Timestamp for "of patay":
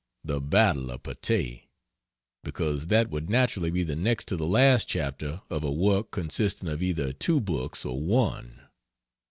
0.89-1.67